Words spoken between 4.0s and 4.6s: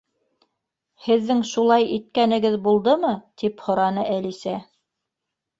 Әлисә.